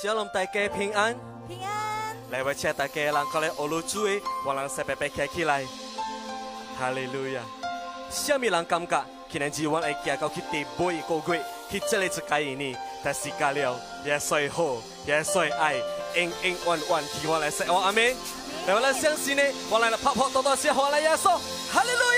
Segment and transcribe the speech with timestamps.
[0.00, 1.12] 小龙大家平安，
[1.48, 2.16] 平安。
[2.30, 5.64] 来，我请大家人过来欧陆主的，我人塞白白开起来。
[6.78, 7.42] 哈利路亚！
[8.08, 12.76] 什么人感觉今年日我会行到去第八个月，去这里一家呢？
[13.02, 14.76] 但是加了耶稣好，
[15.06, 15.74] 耶稣爱，
[16.14, 18.14] 恩恩万万替我来说我阿门。
[18.68, 21.30] 来，我来相信呢，我来了泡泡多多谢我来耶稣，
[21.72, 22.12] 哈利路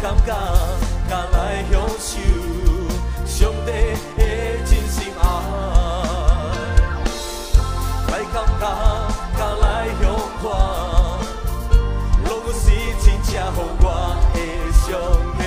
[0.00, 0.32] 感觉，
[1.08, 2.10] 甲来享受
[3.26, 3.70] 上帝
[4.16, 4.20] 的
[4.64, 5.24] 真心爱，
[8.06, 8.62] 来感觉，
[9.36, 9.64] 甲来
[10.00, 10.02] 享
[10.40, 10.44] 看，
[12.28, 12.62] 拢是
[13.04, 13.84] 真正乎我
[14.32, 14.36] 的
[14.72, 14.86] 上
[15.36, 15.40] 帝，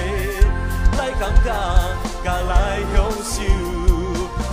[0.98, 1.48] 来感觉，
[2.24, 2.52] 甲来
[2.94, 3.34] 享受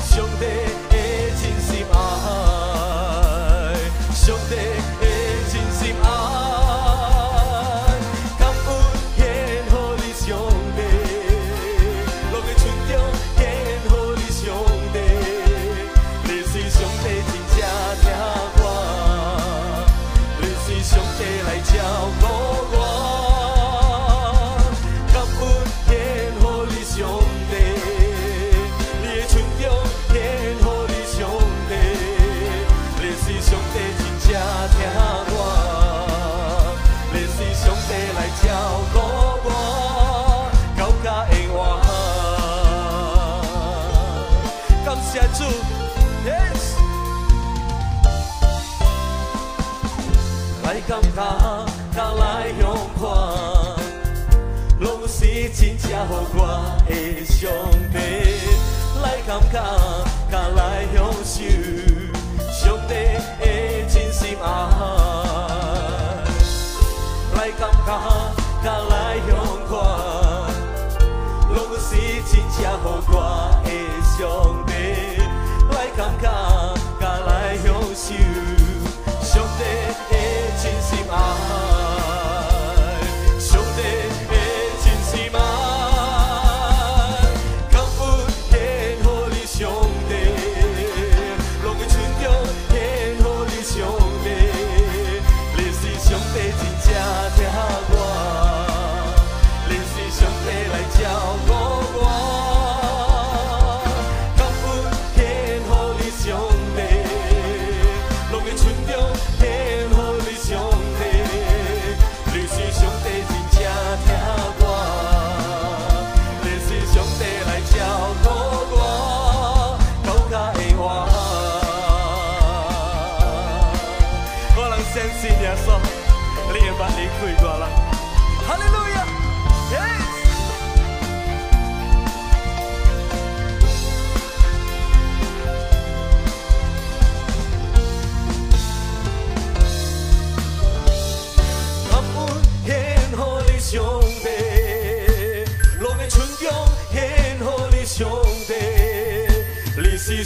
[0.00, 0.67] 上帝。
[72.62, 73.07] 要。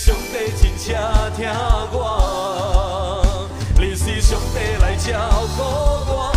[0.05, 0.97] 上帝真正
[1.37, 1.49] 听
[1.93, 3.49] 我，
[3.79, 6.32] 你是上帝来照顾我。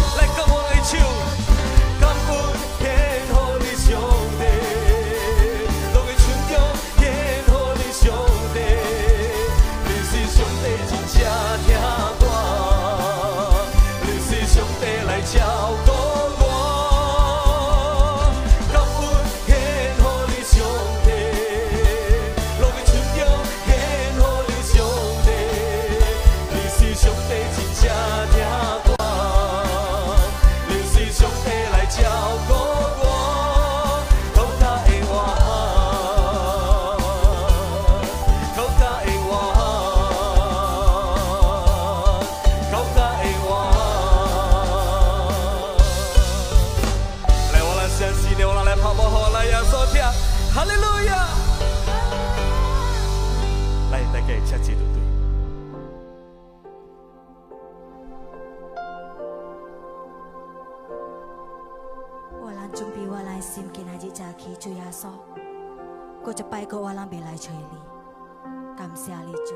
[66.85, 69.32] 我浪未来催你感谢你。
[69.32, 69.55] 主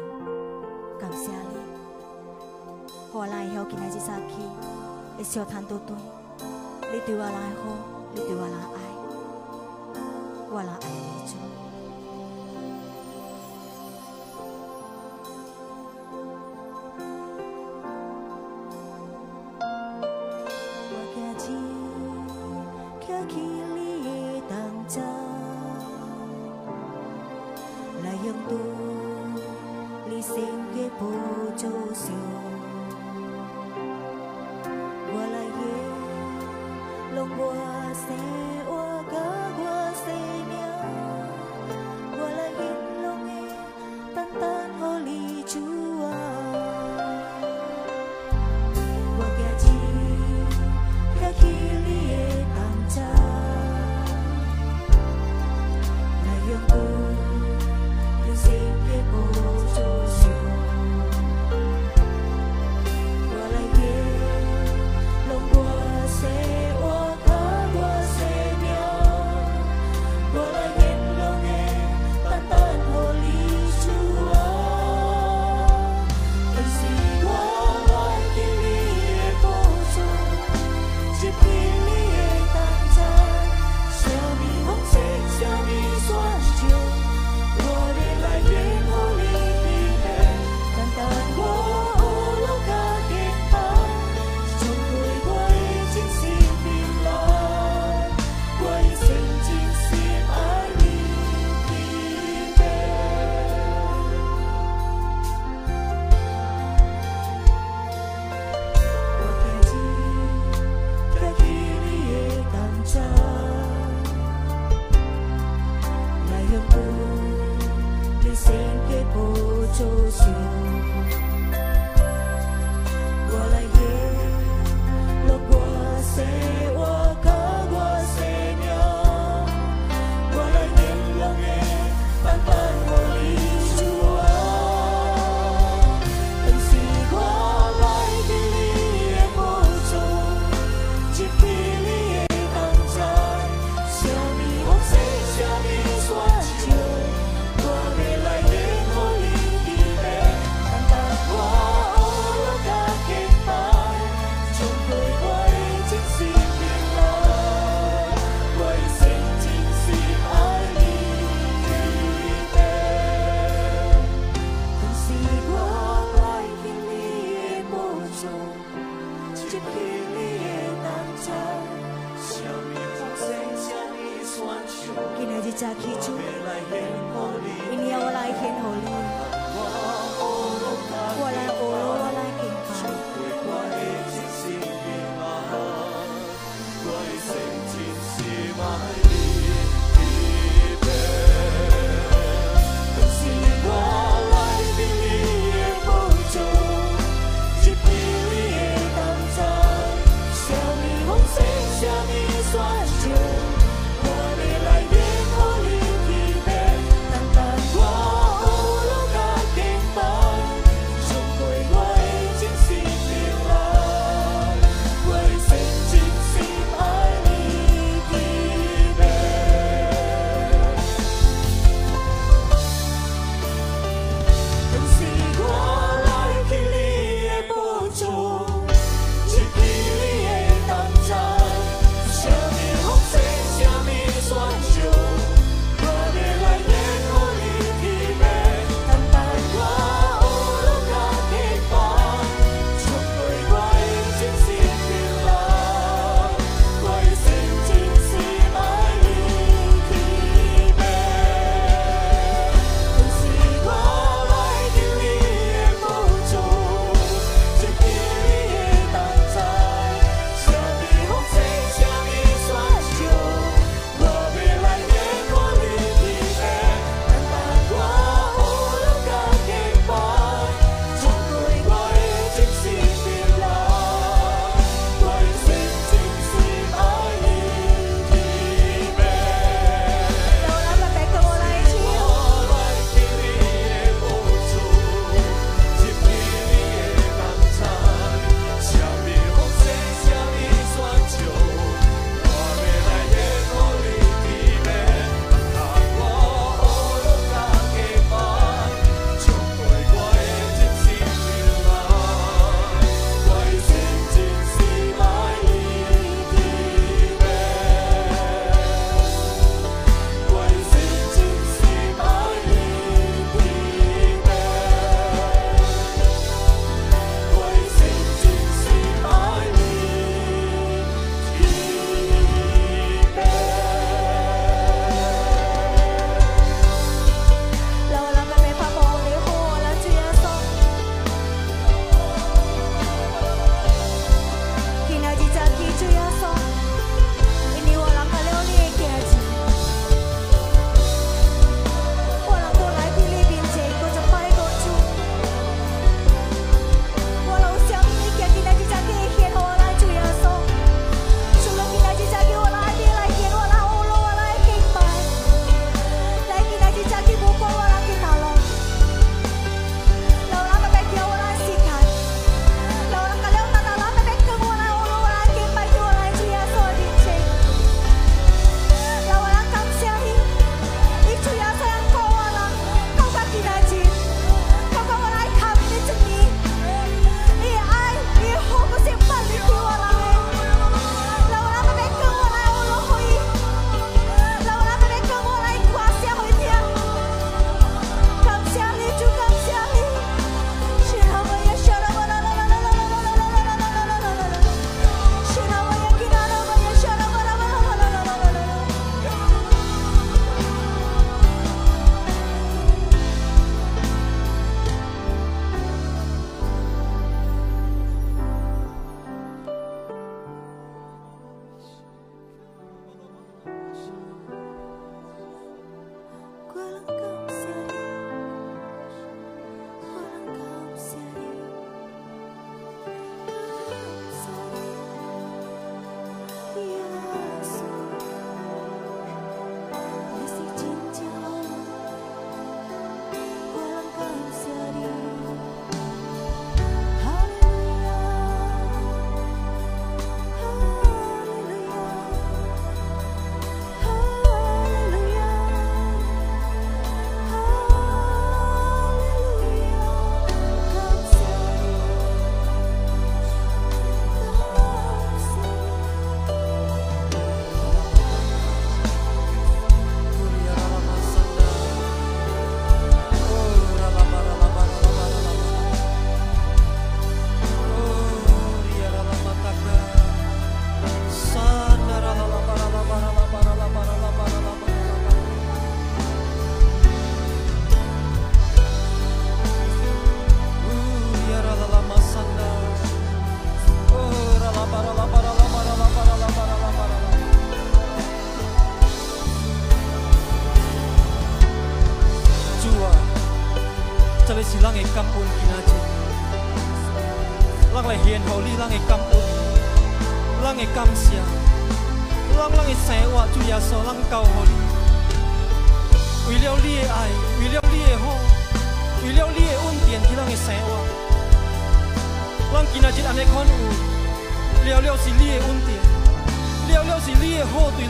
[0.99, 1.59] 感谢你。
[5.23, 5.45] 小
[6.91, 7.77] 你对我好
[8.15, 8.77] 你对我来爱
[10.49, 11.48] 我来爱你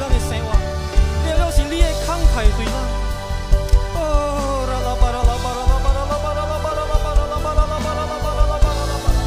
[0.09, 0.49] 的生活，
[1.25, 2.73] 了了是你的慷慨对咱。
[3.95, 9.19] 哦，啦啦巴啦啦巴啦啦巴啦啦巴啦啦巴啦啦巴啦啦巴啦啦巴啦啦巴啦啦巴啦啦巴啦。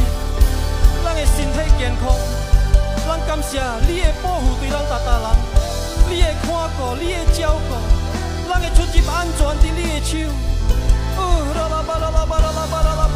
[1.05, 2.15] 咱的身体健康，
[3.11, 5.27] 咱感谢你的保护对咱达达人，
[6.09, 6.47] 你的看
[6.79, 7.75] 顾，你的照顾，
[8.49, 10.31] 咱的出入安全在你的手。
[11.19, 11.21] 哦，
[11.59, 13.10] 啦啦巴啦啦巴啦啦啦啦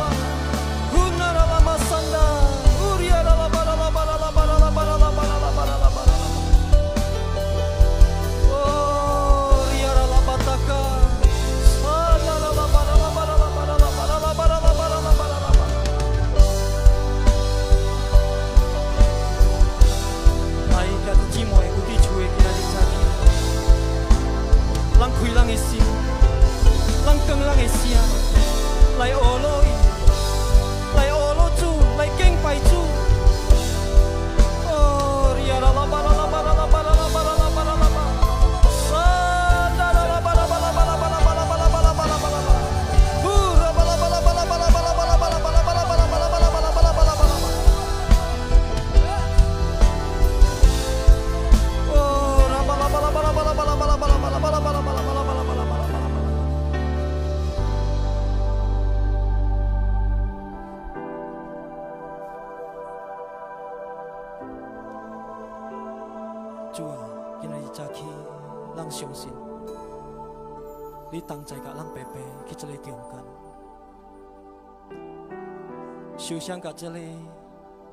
[76.45, 76.99] 受伤甲这个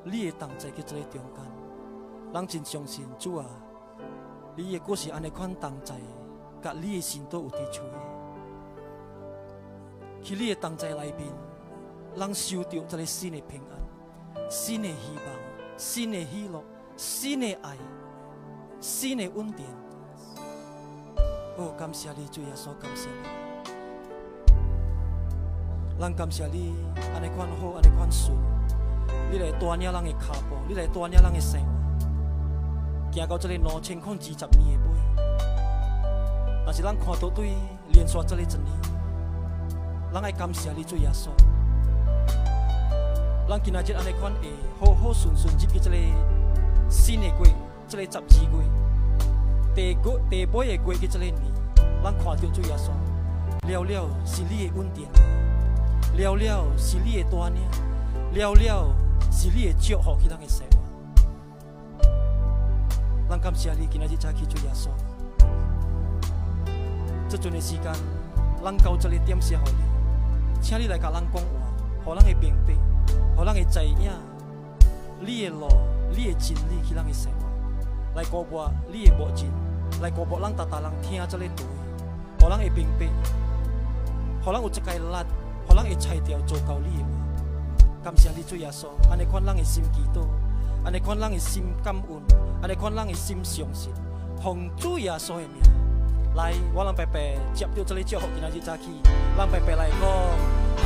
[0.04, 1.42] 你的同在去这个中间，
[2.34, 3.46] 人真相信主啊，
[4.54, 5.94] 你的果是安尼款同在，
[6.60, 7.98] 甲你的心都有伫厝的，
[10.22, 11.32] 去你的同在内面，
[12.14, 15.24] 咱收到这个新的平安、新的希望、
[15.78, 16.62] 新的喜乐、
[16.94, 17.74] 新的爱。
[18.80, 19.64] 新的稳定。
[21.56, 23.51] 哦，感谢你，主耶稣，感谢你。
[25.98, 26.74] 咱感谢你，
[27.14, 28.36] 安尼款好，安尼款顺。
[29.30, 31.66] 你来带领咱的脚步，你来带领咱的生活，
[33.12, 34.90] 行到这个两千块二十年的尾。
[36.66, 37.54] 但是咱看到对
[37.92, 38.58] 连续这个一年，
[40.12, 41.28] 咱爱感谢你，做耶稣。
[43.48, 44.48] 咱今仔日安尼款会
[44.80, 45.96] 好好顺顺入去这个
[46.88, 47.54] 新的季。
[47.88, 48.48] 这个十二季，
[49.74, 51.34] 第个第尾的月去这个年，
[52.02, 52.90] 咱看到主耶稣，
[53.68, 55.10] 了了是你的恩典，
[56.16, 57.62] 了了是你的带领，
[58.34, 58.94] 了了
[59.30, 60.78] 是你的祝福去咱的生活。
[63.30, 64.90] 咱感谢你今日早起主耶稣，
[67.30, 67.92] 这阵的时间，
[68.62, 71.48] 咱到这里点谢互你，请你来甲咱讲话，
[72.04, 72.74] 互咱的明白，
[73.34, 74.10] 互咱的知影，
[75.18, 75.66] 你的路，
[76.10, 77.48] 你的真理去咱的生活。
[78.14, 79.50] 来鼓舞你的目睛，
[80.02, 81.64] 来鼓舞咱逐逐人听这个道，
[82.38, 83.06] 互咱会明白，
[84.44, 85.26] 互咱有一个力，
[85.72, 87.10] 互咱会拆掉做到你的话。
[88.04, 90.28] 感谢你主耶稣，安尼款咱的心祈祷，
[90.84, 92.22] 安尼款咱的心感恩，
[92.60, 93.90] 安尼款咱的心相信，
[94.42, 95.62] 奉主耶稣的名。
[96.34, 98.84] 来，我人白白接到这里祝福，今仔日早起，
[99.36, 100.00] 咱白白来讲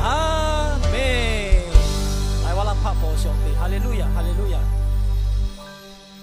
[0.01, 0.91] 阿门。
[2.43, 4.57] 来，我人拍鼓上帝，哈利路亚，哈利路亚。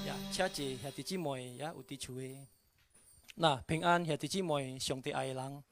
[0.07, 2.46] 呀车子兄弟姊妹也有伫厝诶，
[3.35, 5.62] 那平安兄弟姊妹，上帝爱的人，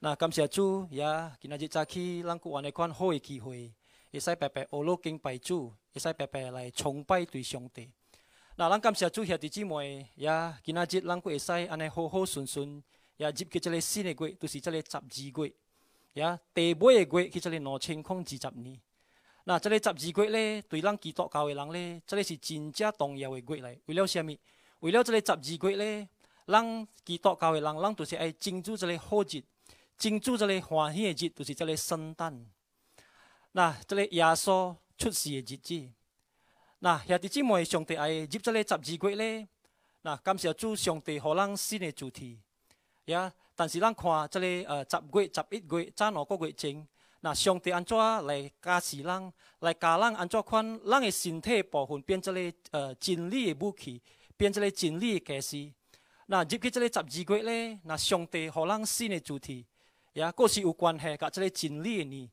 [0.00, 1.02] 那感谢主也
[1.40, 3.72] 今仔日早起，咱有安尼款好诶机会，
[4.12, 7.90] 会使白白学路敬拜主，会使白白来崇拜对上帝。
[8.56, 12.82] 那咱感谢主兄弟姊妹也今仔日咱会使安尼好好顺顺，
[13.16, 15.02] 也入去即个新诶月，就是即个十二
[15.44, 15.52] 月，
[16.12, 18.78] 也第尾诶月去这个两千空二十年。
[19.44, 23.78] 那即个十二月咧，对咱基督教诶人咧，这个是真正重要诶月来。
[23.86, 24.36] 为了什么？
[24.80, 26.08] 为了即个十二月咧，
[26.46, 29.42] 咱基督教诶人，咱就是爱庆祝即个好日，
[29.98, 32.46] 庆祝这个欢喜的日，就是这个圣诞。
[33.52, 35.90] 那这个耶稣出世的日子，
[36.80, 39.48] 那兄弟姊妹，上帝爱入这个十二月咧，
[40.02, 42.38] 那感谢主，上帝互咱新的主题。
[43.06, 46.86] 呀，但是咱看这个呃十月、十一月、早两个月前。
[47.20, 54.00] 那上帝安怎来加持咱，来教咱安怎款咱的身体部分变做个呃真理的武器，
[54.36, 55.72] 变做个真理的驾驶。
[56.26, 59.64] 那入去这个十二月咧，那上帝互咱新的主题，
[60.16, 62.30] 也各是有关系甲这个真理的呢。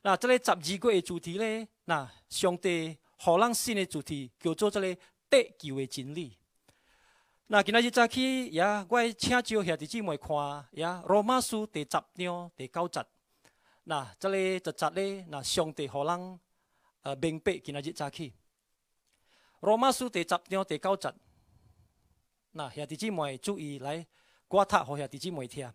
[0.00, 4.96] 那这个十二月的主题咧，那上帝互咱新的主题叫做这个
[5.28, 6.34] 得救的真理。
[7.48, 13.04] 那今仔日早起，也我请招兄弟姊妹看，也罗马书第十章第九节。
[13.84, 16.40] 那这里就节咧，那上帝互咱
[17.02, 18.32] 呃明白今仔日早起。
[19.60, 21.12] 罗马书第十章第九节。
[22.52, 24.06] 那兄弟姊妹注意来，
[24.48, 25.70] 我读互兄弟姊妹听。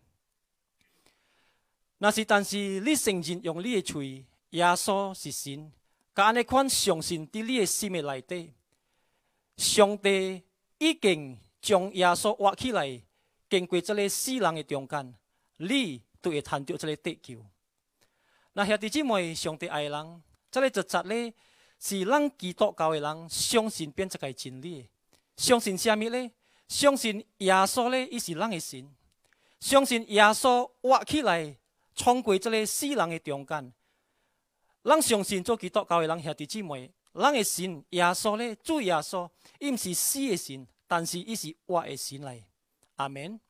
[2.04, 5.72] 那是，但是你承认用你的嘴，耶稣是神，
[6.14, 8.52] 甲安尼款相信伫你的心的内底，
[9.56, 10.42] 上帝
[10.76, 13.00] 已经将耶稣挖起来，
[13.48, 15.14] 经过这个死人的中间，
[15.56, 17.42] 你都会谈到这个得救。
[18.52, 21.32] 那兄弟姊妹，上帝爱人，这个实质咧，
[21.80, 24.90] 是咱基督教的人相信变这个真理，
[25.38, 26.30] 相信啥物咧？
[26.68, 28.84] 相信耶稣咧，伊是咱的神；
[29.58, 31.56] 相信耶稣活起来，
[31.94, 33.72] 冲过这个死人的中间。
[34.82, 39.28] 咱相信做基督教的人兄弟姊妹，咱的神耶稣咧，主耶稣，
[39.58, 42.42] 伊毋是死的神，但是伊是活的神来。
[42.96, 43.40] 阿门。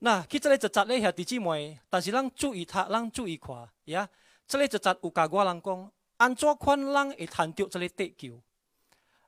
[0.00, 4.08] 那去这个实质咧兄弟姊妹，但是咱注意他，咱注意看，呀，
[4.46, 8.40] 这个实质有甲我人讲，安怎款人会谈到这个得救？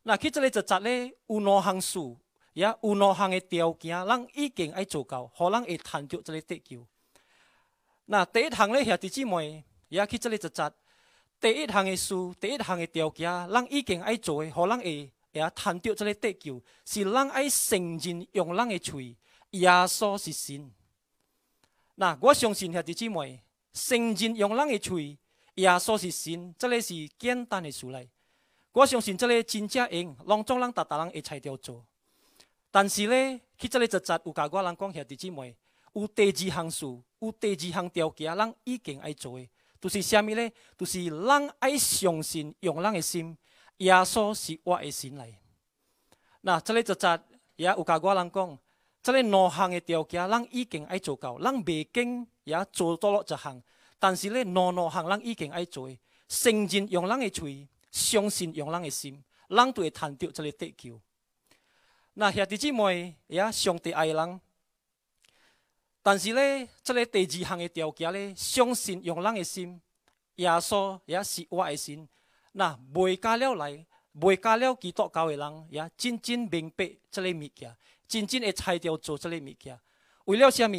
[0.03, 1.99] 那去这个实质咧有两项事。
[2.55, 6.87] 也有两项的条件，咱已经爱做到，互咱会谈到这个得救。
[8.07, 10.73] 那第一项咧，兄弟姊妹，也去这里一节。
[11.41, 19.17] 第一项的事，第一项的条件，咱已经爱做的，互咱会也谈到这个得救，是咱爱承认用咱的嘴，
[19.51, 20.71] 耶稣是神。
[21.95, 25.19] 那我相信兄弟姊妹，承认用咱的嘴，
[25.55, 28.07] 耶稣是神，这个是简单的事来。
[28.73, 31.85] 我相信这个真正用，拢总咱达达人会才调做。
[32.71, 35.57] 但是咧，去这里实质有甲我人讲兄弟姊妹，
[35.93, 36.87] 有第二项事，
[37.23, 39.49] 有第二项条件，咱已经爱做诶，
[39.81, 40.53] 就是虾米咧？
[40.77, 43.39] 就是咱爱相信，用咱诶心，
[43.79, 45.33] 耶稣是我诶心来。
[46.41, 47.21] 那这里实质
[47.55, 48.59] 也有甲我人讲，
[49.03, 53.63] 这里两项诶条件，咱已经爱做到，咱未经也做到了一项，
[54.01, 61.01] 但是咧，两两项咱已经爱做诶，承认用咱的嘴，相信用咱诶心，咱都会谈到这里得救。
[62.15, 64.41] 那兄弟姊妹也上帝爱人，
[66.03, 69.81] 但是咧，这个第二项的条件咧，相信用咱的心，
[70.35, 72.09] 耶稣也是我的心。
[72.53, 77.77] 那未加了来，未加了基督教的人，也真正明白这个物件，
[78.09, 79.79] 真正会拆掉做这个物件。
[80.25, 80.77] 为了什么？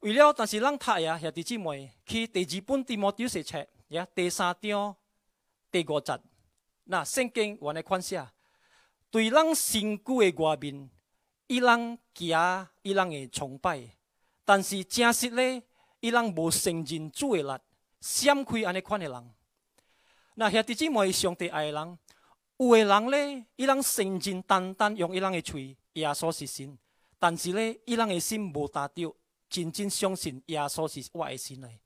[0.00, 4.96] 为了，但是咱读呀，兄弟姊妹去第二本地摩丢写册，也第三章
[5.70, 6.18] 第五节，
[6.84, 8.26] 那圣经原来看写。
[9.10, 10.88] 对咱身躯的外面，
[11.46, 13.78] 伊人行，伊人会崇拜；
[14.50, 15.62] 但是真实咧，
[16.00, 17.62] 伊人无承认主的力，
[18.00, 19.30] 闪开安尼款的人。
[20.34, 21.98] 那兄弟姊妹，上帝爱的人，
[22.56, 26.76] 有的人咧，伊人承认单单用伊人的嘴，耶稣是神；
[27.16, 29.14] 但是咧，伊人的心无达到
[29.48, 31.78] 真正相信耶稣是我的神来。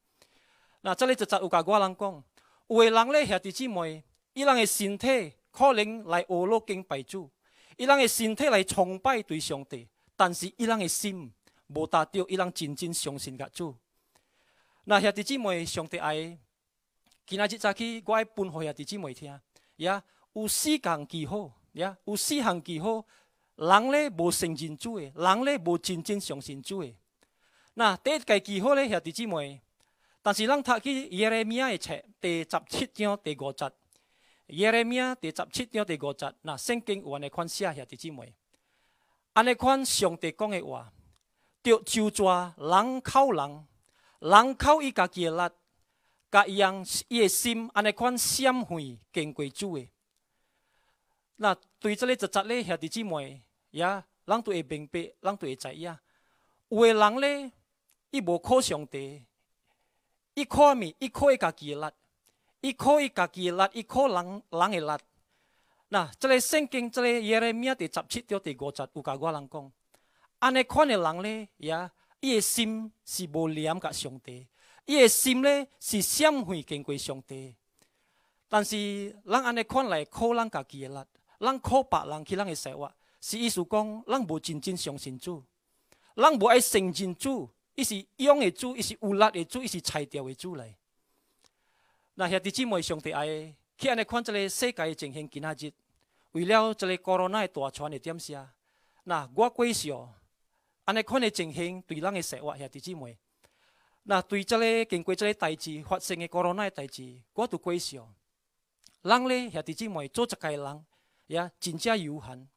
[0.80, 2.24] 那这里就有甲我人讲，
[2.68, 5.34] 有的人咧，兄弟姊妹，伊人的身体。
[5.50, 7.30] 可能来俄罗敬拜主，
[7.76, 11.30] 伊人的身体来崇拜对上帝，但是伊人的心
[11.74, 13.74] 无达到伊人真正相信个主。
[14.84, 16.38] 那兄弟姊妹，上帝爱，
[17.26, 19.40] 今仔日早起我爱分互兄弟姊妹听，
[19.76, 20.02] 呀，
[20.34, 23.04] 有四项记号，呀，有四项记号，
[23.56, 26.94] 人咧无承认主的，人咧无真正相信主的。
[27.74, 29.60] 那第一个记号咧，兄弟姊妹，
[30.22, 33.70] 但是咱读去耶利米的册第十七章第五节。
[34.48, 38.34] 耶利米第十七章第五节，那圣经有安尼款写下弟姊妹，
[39.32, 40.92] 安尼款上帝讲的话，
[41.64, 43.66] 着就抓人靠人，
[44.20, 45.54] 人靠伊家己的力，
[46.30, 49.88] 甲伊样伊的心安尼款闪回经过主的。
[51.36, 55.98] 那对这个实质咧，兄弟姊妹，呀人都会明白，人都会知影。
[56.68, 57.50] 有诶人咧，
[58.10, 59.24] 伊无靠上帝，
[60.34, 61.94] 伊靠咪，伊靠伊家己的力。
[62.60, 65.02] 伊靠伊家己的力，伊靠人人诶力。
[65.88, 69.72] 那这个圣经，这个耶利米第十七章第五节有甲我人讲，
[70.44, 74.46] 安尼款的人咧，呀伊的心是无念甲上帝，
[74.84, 77.54] 伊的心咧是闪回经过上帝。
[78.46, 81.06] 但是咱安尼款来靠咱家己的力，
[81.40, 85.42] 咱靠别人去咱的生活，是意思讲，咱无真正相信主，
[86.14, 90.76] 咱无爱承认主，伊是勇的主，伊是有力的主，伊是才调的主来。
[92.16, 95.72] 那兄弟姊妹上帝爱，去安尼看这个世界的情形，今仔日
[96.32, 98.52] 为了这个 corona 的大传的点下，
[99.04, 100.12] 那我过笑，
[100.84, 103.16] 安尼看的情形对咱的生活兄弟姊妹，
[104.02, 108.06] 那对这个经过这个代志发生的 corona 的代志，我都过笑。
[109.02, 110.84] 人咧兄弟姊妹做一个人，
[111.26, 112.48] 也，真正有限。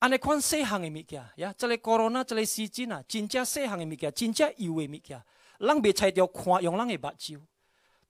[0.00, 5.22] 安尼款细项的物件，呀，这个 corona 这个时阵啊，真正细项的物件，真正有的物件，
[5.58, 7.40] 人袂猜着看用人的目睭。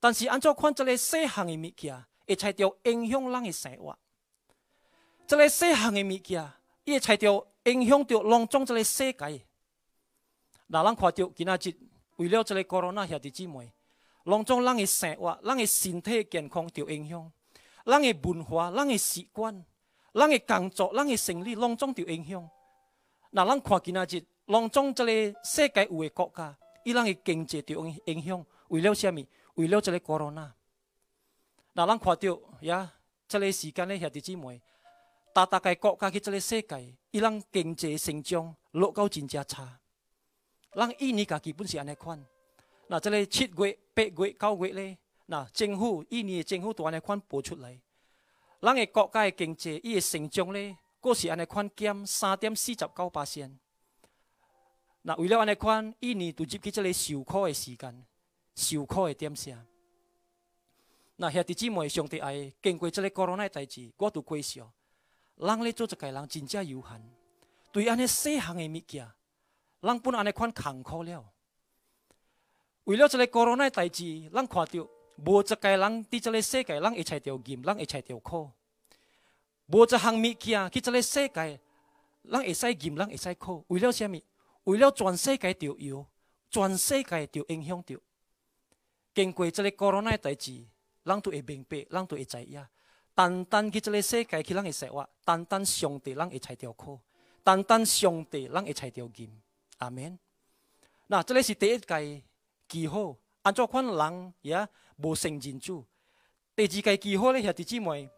[0.01, 3.98] 但是，按照看这个细项的物件，会猜到影响人的生活。
[5.27, 6.51] 这个细项的物件，
[6.85, 9.46] 伊会猜到影响到隆中这个世界。
[10.66, 11.75] 那咱看到今仔日
[12.16, 13.72] 为了这个 corona 兄弟姊妹，
[14.25, 17.31] 隆中人的生活、人的身体健康受影响，
[17.85, 19.55] 人的文化、人的习惯、
[20.12, 22.48] 人的工作、人的生理隆中受影响。
[23.31, 29.22] 那咱看今仔日隆中这个世界有的国家，伊人的经济受影影响，为了什么？
[29.55, 30.51] 为了这个 corona，
[31.75, 32.90] 那咱看到呀，
[33.29, 34.61] 这个时间咧兄弟姊妹，
[35.32, 39.80] 大大概国家去这个世界，伊人经济成长落到真正差。
[40.74, 42.22] 咱印尼家基本是安尼款，
[42.86, 47.80] 那这个七月、八月、九月咧，那政府印尼的政府都安尼款报出来，
[48.60, 53.58] 咱的国家的经济伊的成长咧，果是安尼款减三点四十九八仙。
[55.02, 58.06] 那为了安尼看，印尼就入去这个受苦的时间。
[58.54, 59.64] 受苦的点啥？
[61.16, 64.70] 那兄弟姊妹，上帝爱经过这个 corona 代志，我都过笑。
[65.36, 67.00] 人咧做一个人真正有限，
[67.72, 69.10] 对安尼细项的物件，
[69.80, 71.24] 人本安尼款坎坷了。
[72.84, 78.50] 为了这个 corona 代志，咱看到无一个人伫这个世界，人会猜着严，人会猜着苦。
[79.66, 81.60] 无一项物件去这个世界，
[82.22, 83.64] 人会使严，人会使苦。
[83.68, 84.20] 为了什么？
[84.64, 86.06] 为了全世界着有，
[86.50, 88.00] 全世界着影响着。
[89.14, 90.64] 经过这个 corona 代志，
[91.04, 92.64] 人都会明白，人都会知影。
[93.14, 96.98] 单单去这个世界去，人会生活；单单上帝，人会猜条苦；
[97.44, 99.31] 单单上帝，人会猜条金。
[99.79, 100.18] 阿门。
[101.09, 102.22] 那这个是第一届
[102.68, 104.35] 记号，按照款人。
[104.40, 105.85] 也无信认主。
[106.55, 108.09] 第二届记号咧，兄弟姊妹，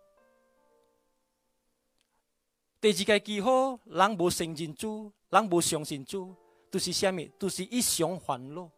[2.81, 4.17] 第二届记号，人。
[4.19, 5.51] 无信认主，人。
[5.51, 6.35] 无相信主，
[6.71, 7.31] 都是虾米？
[7.39, 8.71] 都是一常烦恼，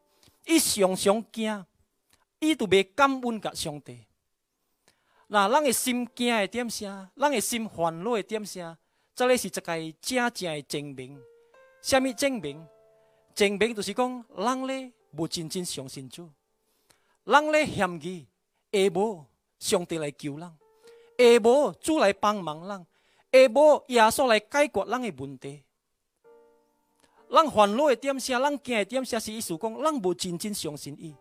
[0.46, 1.66] 一常常惊。
[2.38, 4.06] 伊都未感恩甲上帝。
[5.28, 7.10] 那咱的心惊的点啥？
[7.16, 8.76] 咱的心烦恼的点啥？
[9.14, 9.60] 这里是一个
[10.00, 11.20] 正正的证明。
[11.82, 12.66] 什么证明？
[13.34, 16.30] 证明就是讲，人咧无真正相信主，
[17.24, 18.26] 人咧嫌弃，
[18.72, 19.24] 下无
[19.58, 20.40] 上帝来救人，
[21.18, 22.86] 下无主来帮忙人，
[23.32, 25.62] 下无耶稣来解决咱的问题。
[27.28, 28.38] 咱烦恼的点啥？
[28.38, 29.18] 咱惊的点啥？
[29.18, 31.14] 是意思讲，咱无真正相信伊。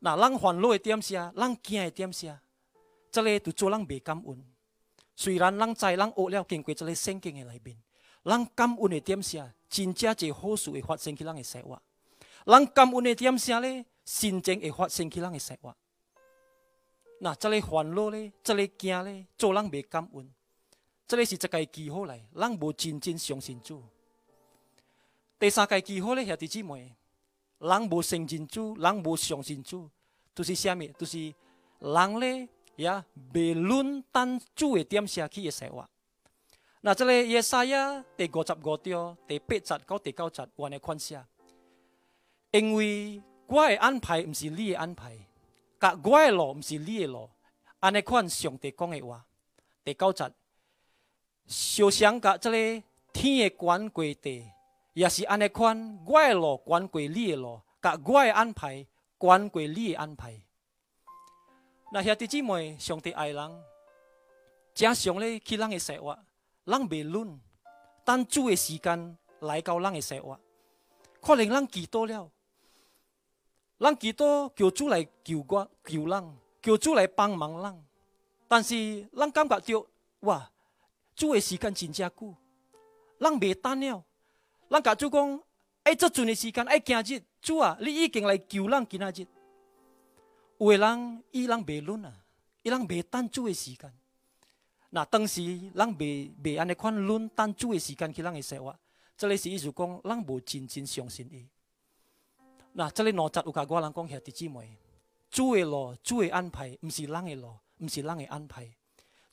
[0.00, 1.32] 那人烦恼的点啥？
[1.34, 2.38] 人惊的点啥？
[3.12, 4.44] 这里就做人未感恩。
[5.14, 7.76] 虽然人知人学了经过这个圣经的里面，
[8.22, 9.52] 人感恩的点下？
[9.68, 11.80] 真正一好事会发生起人的生活。
[12.46, 13.84] 人感恩的点下咧？
[14.04, 15.76] 心情会发生起人的生活。
[17.20, 20.28] 那这里烦恼咧，这里惊咧，做人未感恩。
[21.06, 23.82] 这里是一个记号来，人无真正相信主。
[25.38, 26.96] 第三个记号咧，兄弟姊妹。
[27.58, 29.88] 人无信任主，人无相信主，
[30.34, 30.88] 就是虾米？
[30.98, 31.32] 就是
[31.78, 33.04] 人咧，也
[33.34, 35.88] 未论等主个点写去的说话，
[36.80, 41.20] 那即个耶稣呀第五十五朝第八十到第九十，阮的款式。
[42.50, 45.16] 因为我的安排毋是你的安排，
[45.80, 47.28] 甲我的路毋是你的路，
[47.80, 49.24] 安尼款上帝讲的话
[49.84, 50.32] 第九十，
[51.46, 52.82] 首先甲即个
[53.12, 54.46] 天的管归地，
[54.94, 58.86] 也是安尼款我的路管归你的路，甲我的安排
[59.18, 60.38] 管归你的安排。
[61.94, 63.64] 那兄弟姊妹，上帝爱人，
[64.74, 66.18] 加上咧去人的生活，
[66.64, 67.38] 人未论，
[68.02, 70.40] 等主的时间来到人的生活，
[71.20, 72.30] 可能人祈祷了，
[73.76, 77.84] 人祈祷求主来救我、救人，求主来帮忙人，
[78.48, 79.86] 但是人感觉到
[80.20, 80.50] 哇，
[81.14, 82.34] 主的时间真正久，
[83.18, 84.02] 人未等了。
[84.70, 85.42] 咱甲主讲，
[85.82, 89.26] 哎，这阵的时间，哎，今日主啊，你已经来救咱今日。
[90.62, 92.24] 有的人伊人未论啊，
[92.62, 93.92] 伊人未等主的时间。
[94.90, 95.42] 那当时
[95.74, 98.72] 人未未安尼款论等主的时间去咱的生活，
[99.16, 101.48] 这里是意思讲，咱无真正相信伊。
[102.74, 104.78] 那这里哪节有甲我人讲兄弟姊妹，
[105.28, 108.72] 主的路，主的安排，毋是咱的路，毋是咱的安排。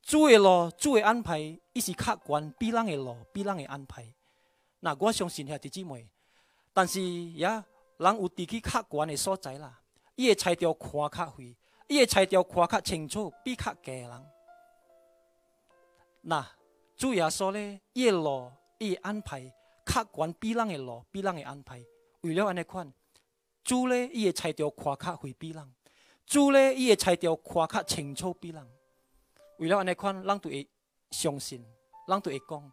[0.02, 1.38] 主的路，主的安排，
[1.74, 4.12] 伊是客观比咱的路，比咱的安排。
[4.80, 6.10] 那我相信兄弟姊妹，
[6.74, 7.00] 但是
[7.34, 7.63] 呀，
[7.98, 9.79] 人有伫去客观的所在啦，
[10.19, 11.55] 伊会猜着看较远，
[11.88, 14.25] 伊会裁掉看较清楚比较假的人。
[16.19, 16.45] 那
[16.97, 19.49] 主耶稣咧，伊的路伊安排
[19.86, 21.82] 客观比人的路比人的安排，
[22.19, 22.91] 为了安尼款，
[23.63, 25.73] 主咧伊会裁掉看较会比人，
[26.25, 28.69] 主咧伊会裁掉看较清楚比人。
[29.60, 30.67] 为了安尼款，咱就会
[31.12, 31.65] 相信，
[32.05, 32.71] 咱就会讲，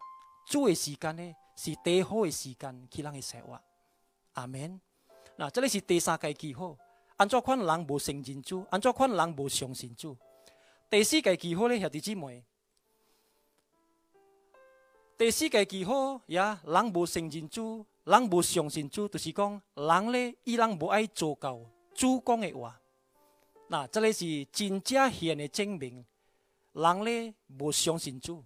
[0.48, 3.56] 主的时间呢是最好的时间去咱的生活。
[4.32, 4.80] 阿门。
[5.36, 6.76] 那这里是第三个记号，
[7.16, 10.14] 安怎款人无信任主，安怎款人无相信主。
[10.90, 12.44] 第四个记号呢，兄弟姊妹。
[15.16, 21.58] 第四个记号呀，人无信任主，人无相信主，就是讲人咧，伊人无爱做到
[21.94, 22.78] 主讲的话。
[23.68, 26.04] 那这里是真正显的证明。
[26.74, 28.44] 人咧无相信主，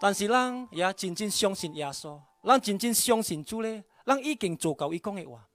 [0.00, 2.20] 但是人也真正相信耶稣。
[2.42, 5.48] 人真正相信主咧，人已经做到伊讲的话，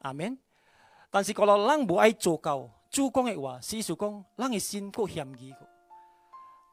[0.00, 0.38] 阿免。
[1.10, 5.58] 但是，讲到人无爱做到主讲的话，是意思讲，人的心够嫌疑个。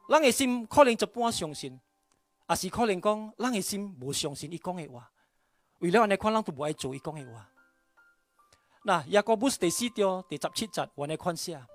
[0.08, 1.80] 人的心可能一半相信，
[2.48, 5.10] 也是可能讲，人的心无相信伊讲的话。
[5.78, 7.48] 为了安尼，看人都无爱做伊讲的话。
[8.84, 11.66] 那雅各布斯第四章第十七节，我来看下。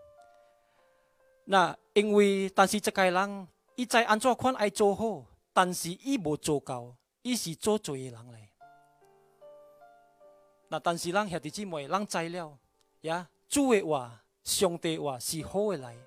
[1.45, 8.51] 那因为，但是这个人，伊在安怎款爱做好，但是伊无做到，伊是做罪的人嘞。
[10.71, 12.57] 那但是，咱兄弟姊妹，咱知了
[13.01, 15.97] 呀，主的话、上帝话是好的来，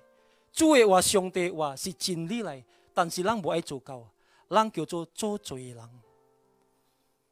[0.53, 4.09] 主的话、上帝话是真理来，但是咱无爱做到，
[4.49, 5.89] 咱叫做做罪的人。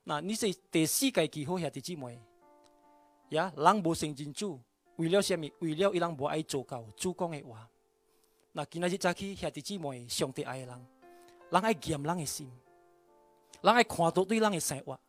[0.04, 2.20] 那你是第四个记号，兄弟姊妹，
[3.30, 4.60] 呀，人无信任主，
[4.98, 5.50] 为了什么？
[5.60, 7.66] 为了伊人无爱做到主讲的话。
[8.52, 10.88] 那今仔日早起兄弟姊妹，上帝爱的人，
[11.50, 12.52] 人爱验人的心，
[13.62, 15.00] 人爱看到对人的生活，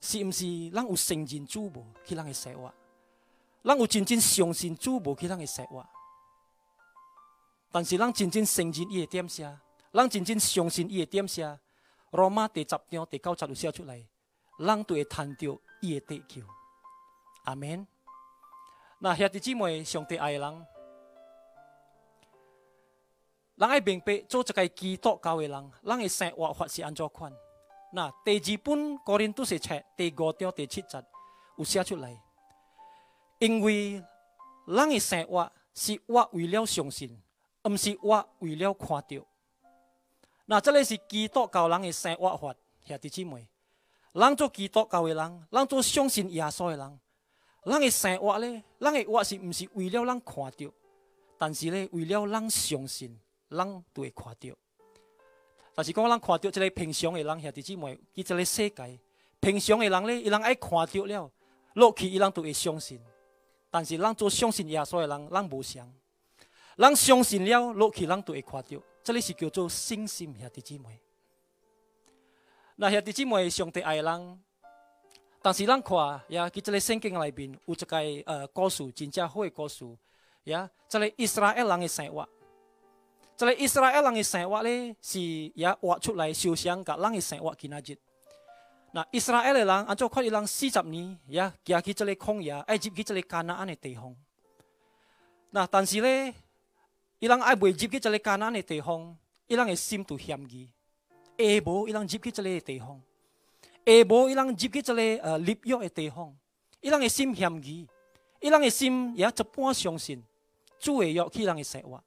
[0.00, 0.70] 是毋是？
[0.70, 2.72] 咱有信任主无去咱的生活，
[3.62, 5.86] 咱有真正相信主无去咱的生活。
[7.70, 9.58] 但是咱真正承认伊的点写，
[9.92, 11.58] 人真正相信伊的点写，
[12.10, 14.04] 罗马第十章第九节就写出来，
[14.58, 16.42] 咱都会谈到伊的得救。
[17.44, 17.86] 阿门。
[18.98, 20.66] 那兄弟姊妹，上帝爱的人。
[23.56, 27.32] 咱爱明白做一个基督教的人，咱的生活法是安怎款？
[27.92, 31.04] 那第二本《哥林多书》册第五章第七节
[31.56, 32.16] 有写出来，
[33.38, 34.02] 因为
[34.66, 37.20] 人的生活是我为了相信，
[37.64, 39.26] 毋是我为了看到。
[40.46, 43.48] 那这里是基督教人的生活法，兄弟姊妹，
[44.12, 47.00] 人做基督教的人，人做相信耶稣的人，
[47.64, 50.72] 人的生活咧，人的活是毋是为了人看到，
[51.36, 53.18] 但是咧为了人相信。
[53.48, 54.48] 人都会看到，
[55.74, 58.98] 但是讲咱看到这个平常的人兄弟姊妹，伊这个世界
[59.40, 61.30] 平常的人咧，伊人爱看到了，
[61.74, 63.00] 落去伊人都会相信。
[63.70, 65.90] 但是咱做相信耶稣的人，咱无相。
[66.76, 71.00] 咱相信了，落去咱都会看到，这里是叫做信心兄弟姊妹。
[72.76, 74.40] 那兄弟姊妹上帝爱人，
[75.40, 75.96] 但是咱看
[76.28, 79.84] 呀，伫这个圣经内面有一个呃故事，真正好的故事
[80.44, 82.28] 呀，这个以色列人的生活。
[83.40, 85.18] 这个以色列人的生活呢，是
[85.54, 87.96] 也活出来，受想甲人的生活今仔日。
[88.92, 94.14] 那以色列的人，按照看伊人四十年，也行去这个旷野，爱入去这个迦南安的地方。
[95.52, 96.34] 那但是呢，
[97.18, 100.68] 伊人爱未入去这个迦南的地方，伊人的心都嫌疑。
[101.38, 103.00] 下无伊人入去这个地方，
[103.86, 106.36] 下无伊人入去这个呃立约的地方，
[106.82, 107.88] 伊人的心嫌疑，
[108.38, 110.22] 伊人的心也一半相信
[110.78, 112.04] 主的约去人的生活。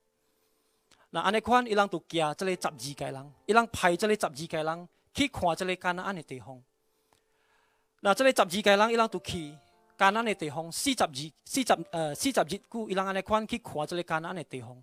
[1.16, 6.60] 那安尼款，伊人就行这个十二个人，伊人派这个十二个人去看这个迦南的地方。
[8.00, 9.56] 那这个十二个人，伊人就去
[9.96, 11.10] 迦南的地方，四十二、
[11.46, 14.76] 四十呃四十日久，伊人安尼款去看这个迦南的地方。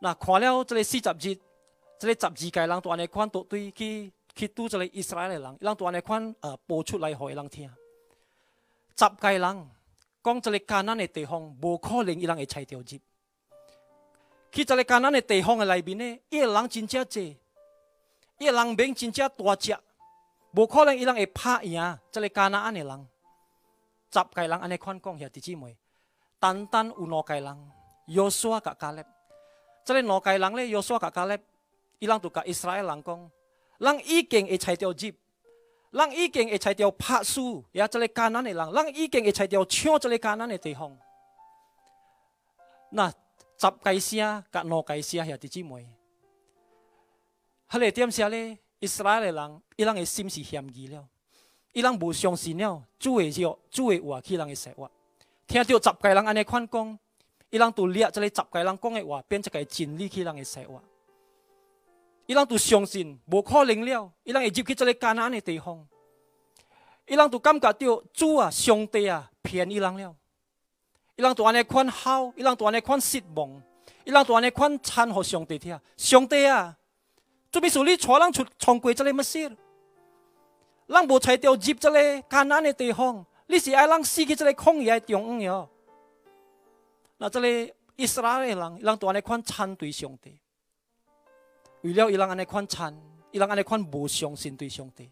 [0.00, 1.38] 那看了这个四十日，
[1.98, 7.70] 这个十二个人都安尼款，都对去去拄这个以色列的人，伊人都安尼款呃播出来互伊人听。
[8.98, 9.70] 十个人
[10.22, 13.00] 讲这个迦南的地方，无可能伊人会猜着入。
[14.52, 17.38] 去这个艰难的地方的内面呢，伊个人真正济，
[18.38, 19.76] 伊个人面真正大只，
[20.52, 23.08] 无可能伊人会拍赢这个艰难的人。
[24.12, 25.76] 十个人安尼款讲，兄弟姊妹，
[26.40, 27.70] 单单有两个人，
[28.06, 29.04] 约书亚甲加勒。
[29.84, 31.38] 这个两个人咧，约书亚甲加勒，
[32.00, 33.30] 伊人就甲以色列人讲，
[33.78, 35.12] 人已经会猜到入，
[35.92, 40.98] 人已经会猜到拍输，也这个艰难的人，人已经会猜到抢这个艰难的地方。
[42.90, 43.12] 那。
[43.60, 45.86] 十戒声甲两戒声兄弟姊妹，
[47.68, 48.56] 迄个点写咧？
[48.78, 51.06] 以色列的人，伊人的心是嫌疑了，
[51.74, 54.90] 伊人无相信了，主会约，主会话去人的生活。
[55.46, 56.98] 听到十个人安尼款讲，
[57.50, 60.82] 伊人都掠这个十个人讲的话，变一个真理去人的说话。
[62.24, 65.86] 伊人都相信无可能了，伊人会入去这个艰难的地方。
[67.06, 70.16] 伊人都感觉到主啊、上帝啊骗伊人了。
[71.20, 73.62] 伊人都安尼款好，伊人都安尼款失望，
[74.04, 75.78] 伊人都安尼款参互上帝听。
[75.94, 76.74] 上帝啊，
[77.52, 79.56] 做咩事你带人出闯过这个乜事？
[80.86, 85.68] 人无才调入这个艰难的地方，你是爱人死去这个旷野中央哟。
[87.18, 90.40] 那这个以色列人，伊人都安尼款参对上帝。
[91.82, 92.98] 为了伊人安尼款参，
[93.30, 95.10] 伊人安尼款无相信对上帝。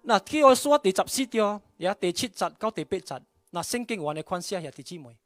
[0.02, 5.16] 那去我说第十四条，呀，第七节到第八节，那圣经话的款写下弟兄妹，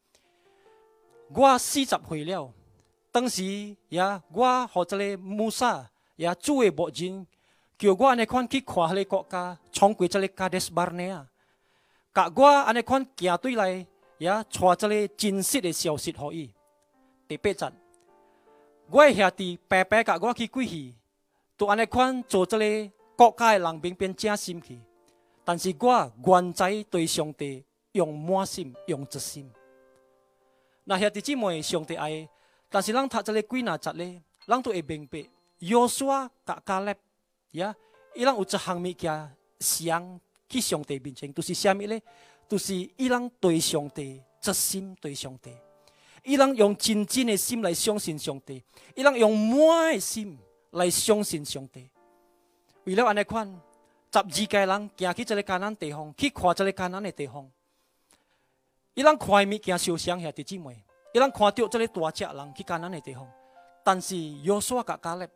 [1.30, 2.52] 我四十岁了，
[3.10, 7.26] 当时呀，我和这个穆萨呀，主的牧人，
[7.78, 11.26] 叫我安尼款去看迄个国家，闯过这个加德斯巴尼亚。
[12.16, 13.86] 甲我安尼款行对来，
[14.16, 16.50] 也带这个真实的消息互伊。
[17.28, 17.70] 第八节，
[18.88, 20.94] 我兄弟白白甲我去鬼去，
[21.58, 24.80] 都安尼款做这个国家的人民变正心去。
[25.44, 27.62] 但是我原在对上帝
[27.92, 29.52] 用满心用一心。
[30.84, 32.26] 那兄弟姊妹，上帝爱，
[32.70, 35.22] 但是咱读这个几哪节咧，咱都会明白，
[35.58, 36.94] 约书亚甲加勒，
[37.50, 37.76] 呀，
[38.14, 40.18] 伊人有一项物件像。
[40.48, 42.00] 去上帝面前，都是虾米呢？
[42.48, 45.50] 都是伊人对上帝真心对上帝，
[46.22, 48.62] 伊人用真正的心来相信上帝，
[48.94, 50.38] 伊人用满的心
[50.70, 51.90] 来相信上帝。
[52.84, 53.48] 为了安尼款，
[54.12, 57.50] 十二个人行去这个艰难地方，去看这个艰难的地方。
[58.94, 63.28] 伊人看物件受伤兄弟姊妹，伊人看到这个大只人去艰难的地方，
[63.82, 65.28] 但是约书亚甲加勒，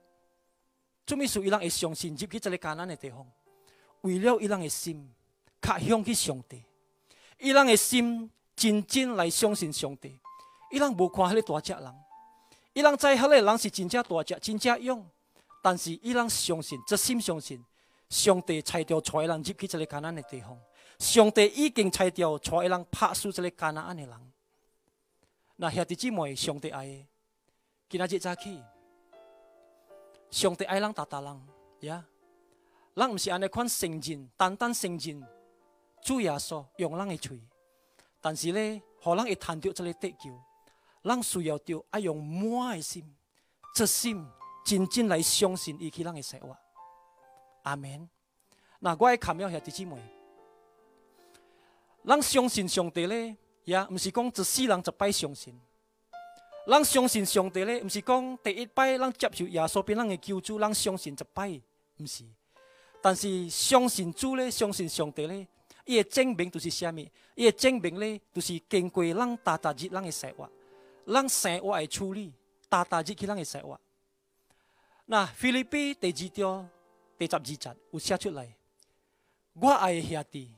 [1.04, 3.26] 做咩事伊人会相信入去这个艰难的地方？
[4.02, 5.12] 为了伊人的心，
[5.60, 6.62] 较向去上帝，
[7.38, 10.18] 伊人的心真正来相信上帝。
[10.70, 11.94] 伊人无看迄个大只人，
[12.72, 15.04] 伊人知迄个人是真正大只、真正勇，
[15.62, 17.62] 但是伊人相信，真心相信，
[18.08, 20.58] 上帝才调带人入去这个艰难的地方。
[20.98, 24.32] 上帝已经才调带人拍死这个艰难的人。
[25.56, 27.06] 那兄弟姊妹，上帝爱，
[27.88, 28.62] 今仔日早起，
[30.30, 31.40] 上帝爱人达达人，
[31.80, 32.04] 呀。
[32.94, 35.26] 咱毋是安尼款承认，单单承认
[36.02, 37.40] 主耶稣用咱的嘴，
[38.20, 40.30] 但是咧，互咱会谈到即个得救，
[41.04, 43.04] 咱需要着爱用满的心、
[43.74, 44.26] 真心、
[44.64, 46.58] 真正来相信伊去咱的说话。
[47.62, 48.08] 阿门。
[48.80, 49.96] 那我爱看了兄弟姊妹，
[52.04, 55.58] 咱相信上帝咧，也毋是讲一世人一摆相信。
[56.66, 61.60] 咱相信上帝咧，毋是讲第一摆咱接受耶稣变咱的救主，咱相信一摆，
[61.98, 62.24] 毋是。
[63.02, 65.46] 但是相信主咧，相信上帝咧，
[65.86, 67.10] 伊的证明就是虾米？
[67.34, 70.48] 伊的证明咧，就是经过咱大大日咱的生活，
[71.06, 72.32] 咱生活的处理，
[72.68, 73.80] 大大日去咱的生活。
[75.06, 76.68] 那菲律宾第二条
[77.18, 78.54] 第十二节有写出来，
[79.54, 80.50] 我爱的兄弟，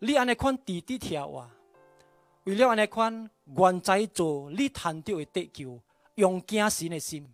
[0.00, 1.50] 你安尼款弟弟听话，
[2.44, 5.80] 为了安尼款愿在做你谈到的得救，
[6.16, 7.26] 用惊神的心，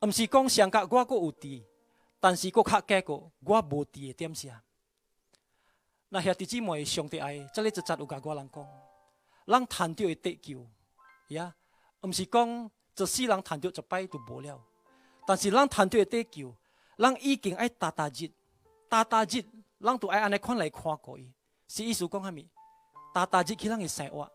[0.00, 1.64] 毋是讲上甲我阁有地。
[2.24, 4.64] 但是，佫较结果，我无伫的点啥。
[6.08, 8.66] 那兄弟姊妹，上帝爱，这里一节有甲我人讲，
[9.46, 10.66] 咱谈到的得救，
[11.28, 11.54] 呀，
[12.00, 14.58] 毋是讲一世人谈着一摆就无了。
[15.26, 16.56] 但是，咱谈到的得救，
[16.96, 18.32] 咱已经爱踏踏日，
[18.88, 19.44] 踏踏日，
[19.78, 21.30] 咱都爱安尼款来看过伊。
[21.68, 22.48] 是意思讲虾物？
[23.12, 24.32] 踏踏日去咱的生活，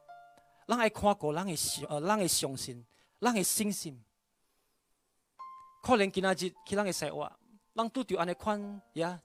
[0.68, 2.86] 咱爱看过，咱的相呃，咱的相信，
[3.20, 4.00] 咱的信心。
[5.82, 7.39] 可能今仔日去咱的生活，
[7.80, 9.18] 咱拄着安尼款呀，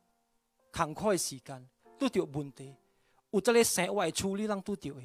[0.71, 2.73] 坎坷的时间，拄着问题，
[3.33, 5.03] 有这个生活的处理，咱拄着的。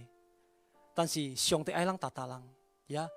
[0.93, 2.43] 但是上帝爱咱达达人，
[2.89, 3.10] 呀，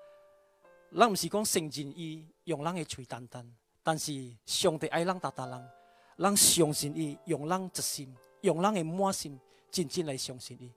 [0.97, 3.47] 咱毋是讲圣人伊用咱的嘴单单，
[3.83, 5.69] 但是上帝爱咱达达人，
[6.17, 8.11] 咱相信伊，用咱一心，
[8.41, 10.71] 用咱的满心，真正来相信伊。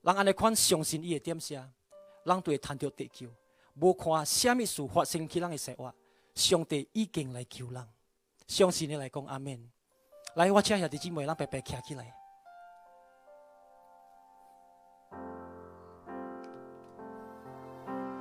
[0.00, 1.56] 人安尼款相信伊的点啥，
[2.24, 3.28] 人就会谈到地球。
[3.74, 5.94] 无看虾米事发生去咱的生活，
[6.34, 7.86] 上帝已经来救人。
[8.48, 9.56] 相信你来讲阿门。
[10.34, 12.12] 来，我请下弟姊妹，咱白白站起来。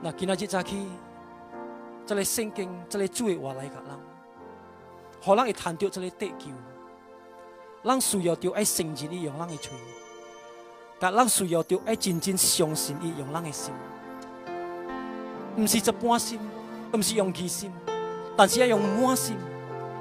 [0.04, 0.88] 那今仔日早起，
[2.06, 4.00] 这个圣经，这个主的话来甲人，
[5.22, 6.50] 互人会谈到这个地球。
[7.84, 9.72] 咱需要着爱承认伊用咱的嘴。
[11.00, 13.74] 但咱需要着爱真正相信伊用咱的心，
[15.56, 16.40] 毋是一半心，
[16.92, 17.72] 毋是用其心，
[18.36, 19.38] 但是要用满心、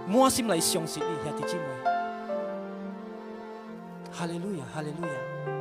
[0.07, 1.63] 满心来相信伊，兄弟姊妹。
[4.13, 5.56] 哈利路亚，哈利路亚。